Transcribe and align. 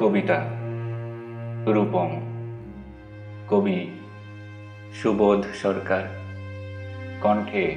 কবিতা 0.00 0.38
রূপম, 1.66 2.10
কবি 3.48 3.78
সুবোধ 4.94 5.42
সরকার, 5.62 6.04
কণ্ঠে 7.20 7.76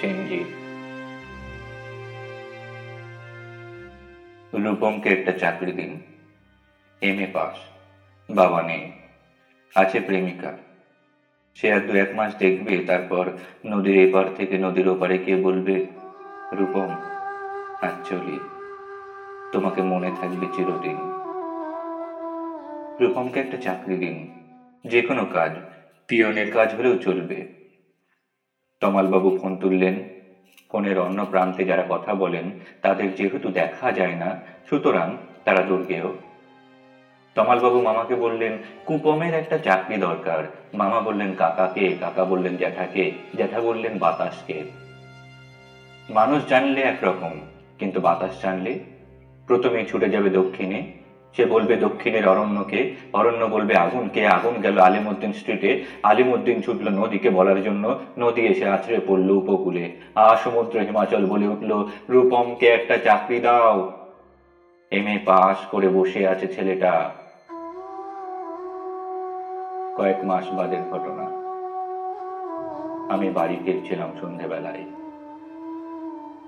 সেনজি 0.00 0.44
রূপমকে 4.54 5.08
একটা 5.08 5.32
চাকরি 5.32 5.72
দিন 5.72 5.92
এম 7.02 7.18
এ 7.18 7.26
পাস, 7.32 7.56
বাবা 8.28 8.62
নেই, 8.62 8.84
আছে 9.76 10.00
প্রেমিকা। 10.00 10.52
সে 11.56 11.66
আর 11.72 11.80
দু 11.80 11.92
এক 11.94 12.10
মাস 12.16 12.30
দেখবে, 12.38 12.74
তারপর 12.86 13.24
নদীর 13.66 13.96
এপার 14.08 14.26
থেকে 14.36 14.58
নদীর 14.58 14.88
ওপারে 14.88 15.18
কে 15.18 15.36
বলবে, 15.36 15.86
রূপম, 16.52 16.90
আজ 17.82 17.96
চলি। 18.08 18.51
তোমাকে 19.52 19.82
মনে 19.82 20.10
থাকবে 20.20 20.46
চিরদিন। 20.56 20.96
রূপমকে 23.00 23.40
একটা 23.40 23.56
চাকরি 23.56 23.96
দিন। 23.96 24.28
যে 24.86 25.02
কোনো 25.02 25.24
কাজ, 25.24 25.50
পিয়নের 26.08 26.52
কাজ 26.52 26.74
হলেও 26.74 26.96
চলবে। 26.96 27.46
তমালবাবু 28.80 29.38
ফোন 29.42 29.56
তুললেন। 29.56 29.94
ফোনের 30.70 30.98
অন্য 30.98 31.24
প্রান্তে 31.24 31.64
যারা 31.64 31.84
কথা 31.88 32.14
বলেন, 32.14 32.50
তাদের 32.82 33.14
যেহেতু 33.14 33.48
দেখা 33.48 33.92
যায় 33.92 34.14
না, 34.14 34.40
সুতরাং 34.68 35.16
তারা 35.44 35.62
দুর্গেয়। 35.62 36.04
তমালবাবু 37.34 37.80
মামাকে 37.80 38.14
বললেন, 38.14 38.58
কুপমের 38.84 39.34
একটা 39.34 39.58
চাকরি 39.58 39.96
দরকার। 39.96 40.44
মামা 40.74 41.00
বললেন, 41.00 41.34
কাকাকে। 41.34 41.96
কাকা 42.00 42.24
বললেন, 42.24 42.56
জ্যাঠাকে। 42.56 43.12
জ্যাঠা 43.36 43.60
বললেন, 43.60 43.98
বাতাসকে। 43.98 44.64
মানুষ 46.10 46.46
জানলে 46.48 46.82
একরকম, 46.82 47.40
কিন্তু 47.78 48.00
বাতাস 48.00 48.42
জানলে 48.42 48.91
প্রথমেই 49.46 49.84
ছুটে 49.84 50.08
যাবে 50.08 50.30
দক্ষিণে। 50.30 50.82
সে 51.36 51.46
বলবে, 51.46 51.76
দক্ষিণের 51.76 52.28
অরণ্যকে 52.28 52.92
অরণ্য 53.12 53.44
বলবে 53.44 53.76
আগুনকে 53.76 54.26
আগুন 54.26 54.60
গেল 54.60 54.78
আলিমুদ্দিন 54.78 55.32
স্ট্রিটে 55.32 55.82
আলিমুদ্দিন 56.02 56.60
ছুটল 56.60 56.88
নদীকে 56.88 57.30
বলার 57.30 57.62
জন্য। 57.62 57.98
নদী 58.18 58.46
এসে 58.46 58.68
আছড়ে 58.68 59.00
পড়ল 59.06 59.30
উপকূলে। 59.30 59.96
আ, 60.14 60.36
সমুদ্র 60.44 60.78
হিমাচল, 60.78 61.26
বলে 61.26 61.46
উঠল 61.46 61.84
রূপমকে 62.10 62.66
একটা 62.66 62.96
চাকরি 62.96 63.38
দাও। 63.40 63.92
এম 64.90 65.06
এ 65.06 65.18
পাস 65.24 65.66
করে 65.66 65.88
বসে 65.88 66.26
আছে 66.26 66.46
ছেলেটা। 66.46 67.10
কয়েক 69.96 70.24
মাস 70.24 70.52
বাদের 70.52 70.78
ঘটনা। 70.90 71.42
আমি 73.14 73.30
বাড়ি 73.30 73.56
ফিরছিলাম 73.64 74.08
সন্ধেবেলায়। 74.20 75.01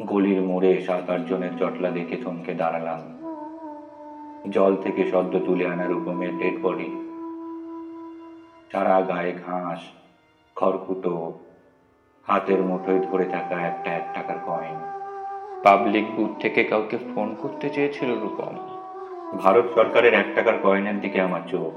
গলির 0.02 0.42
মোড়ে 0.42 0.80
সাত 0.80 1.10
আট 1.10 1.20
জনের 1.26 1.56
জটলা 1.56 1.90
দেখে 1.90 2.16
থমকে 2.16 2.54
দাঁড়ালাম। 2.54 3.00
জল 4.50 4.76
থেকে 4.76 5.10
সদ্য 5.10 5.38
তুলে 5.46 5.66
আনা 5.66 5.86
রূপমের 5.86 6.38
ডেড 6.38 6.62
বডি 6.62 6.90
সারা 8.72 9.00
গায়ে 9.00 9.32
ঘাস, 9.46 9.78
খড়কুটো, 10.56 11.32
হাতের 12.24 12.62
মুঠোয় 12.62 12.98
ধরে 12.98 13.24
থাকা 13.24 13.56
একটা 13.60 13.90
এক 13.90 14.06
টাকার 14.14 14.38
কয়েন 14.46 14.78
পাবলিক 15.62 16.16
বুথ 16.16 16.42
থেকে 16.42 16.64
কাউকে 16.64 16.98
ফোন 17.14 17.34
করতে 17.34 17.70
চেয়েছিল 17.70 18.20
রূপম। 18.20 18.54
ভারত 19.38 19.64
সরকারের 19.74 20.14
এক 20.14 20.26
টাকার 20.34 20.54
কয়েনের 20.62 21.00
দিকে 21.00 21.20
আমার 21.20 21.40
চোখ। 21.48 21.72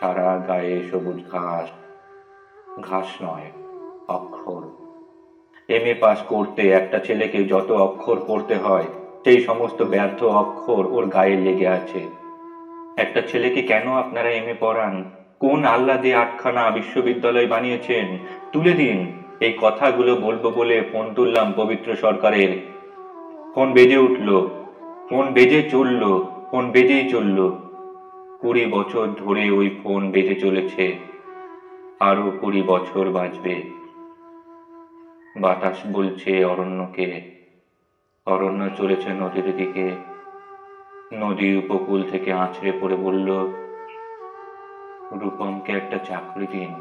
সারা 0.00 0.44
গায়ে 0.48 0.82
সবুজ 0.82 1.30
ঘাস 1.30 1.68
ঘাস 2.90 3.06
নয়, 3.22 3.50
অক্ষর। 4.08 4.83
এম 5.68 5.82
এ 5.82 5.94
পাস 6.00 6.22
করতে 6.22 6.70
একটা 6.70 6.98
ছেলেকে 6.98 7.44
যত 7.44 7.70
অক্ষর 7.72 8.20
পড়তে 8.26 8.54
হয়, 8.54 8.84
সেই 9.24 9.40
সমস্ত 9.40 9.82
ব্যর্থ 9.82 10.24
অক্ষর 10.24 10.86
ওর 10.86 11.06
গায়ে 11.06 11.36
লেগে 11.36 11.68
আছে। 11.68 12.00
একটা 12.96 13.20
ছেলেকে 13.20 13.62
কেন 13.62 13.88
আপনারা 13.88 14.30
এম 14.30 14.44
এ 14.44 14.54
পড়ান? 14.60 15.10
কোন 15.38 15.64
আল্লাহ 15.64 16.00
দিয়ে 16.00 16.14
আটখানা 16.14 16.70
বিশ্ববিদ্যালয় 16.70 17.46
বানিয়েছেন? 17.46 18.18
তুলে 18.52 18.72
দিন। 18.72 19.12
এই 19.40 19.54
কথাগুলো 19.60 20.14
বলব 20.14 20.50
বলে 20.50 20.82
ফোন 20.92 21.14
তুললাম 21.14 21.52
পবিত্র 21.56 21.96
সরকারের। 21.96 22.48
ফোন 23.54 23.72
বেজে 23.72 23.96
উঠল। 23.96 24.48
ফোন 25.10 25.32
বেজে 25.32 25.62
চলল। 25.62 26.24
ফোন 26.50 26.70
বেজেই 26.70 27.10
চলল। 27.10 27.52
কুড়ি 28.40 28.66
বছর 28.66 29.06
ধরে 29.06 29.50
ওই 29.50 29.70
ফোন 29.82 30.10
বেজে 30.10 30.34
চলেছে। 30.34 30.98
আরও 32.00 32.32
কুড়ি 32.40 32.62
বছর 32.62 33.10
বাজবে 33.10 33.83
বাতাস 35.36 35.82
বলছে 35.92 36.44
অরণ্যকে। 36.44 37.22
অরণ্য 38.26 38.68
চলেছে 38.76 39.12
নদীর 39.12 39.56
দিকে। 39.56 39.96
নদী 41.12 41.56
উপকূল 41.56 42.04
থেকে 42.10 42.32
আছড়ে 42.32 42.72
পড়ে 42.80 42.96
বলল, 42.96 43.30
রূপমকে 45.12 45.72
একটা 45.72 45.98
চাকরি 45.98 46.46
দিন। 46.46 46.74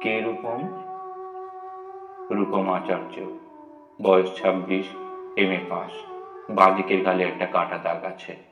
কে 0.00 0.20
রূপম? 0.20 0.68
রূপম 2.30 2.70
আচার্য। 2.70 3.20
বয়স 4.02 4.42
ছাব্বিশ 4.42 4.86
এম 5.36 5.50
এ 5.50 5.58
পাস। 5.68 5.92
বাঁদিকের 6.50 7.02
গালে 7.02 7.24
একটা 7.24 7.46
কাটা 7.46 7.78
দাগ 7.78 8.04
আছে। 8.04 8.49